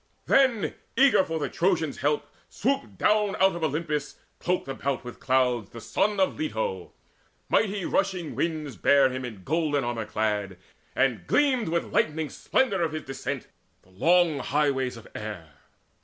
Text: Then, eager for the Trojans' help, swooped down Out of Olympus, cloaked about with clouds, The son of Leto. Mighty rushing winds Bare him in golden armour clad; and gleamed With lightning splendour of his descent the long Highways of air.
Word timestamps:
Then, 0.25 0.73
eager 0.97 1.23
for 1.23 1.37
the 1.37 1.47
Trojans' 1.47 1.99
help, 1.99 2.25
swooped 2.49 2.97
down 2.97 3.35
Out 3.35 3.55
of 3.55 3.63
Olympus, 3.63 4.15
cloaked 4.39 4.67
about 4.67 5.03
with 5.03 5.19
clouds, 5.19 5.69
The 5.69 5.79
son 5.79 6.19
of 6.19 6.39
Leto. 6.39 6.91
Mighty 7.49 7.85
rushing 7.85 8.33
winds 8.33 8.75
Bare 8.77 9.11
him 9.11 9.23
in 9.23 9.43
golden 9.43 9.83
armour 9.83 10.05
clad; 10.05 10.57
and 10.95 11.27
gleamed 11.27 11.69
With 11.69 11.93
lightning 11.93 12.31
splendour 12.31 12.81
of 12.81 12.93
his 12.93 13.03
descent 13.03 13.45
the 13.83 13.91
long 13.91 14.39
Highways 14.39 14.97
of 14.97 15.07
air. 15.13 15.49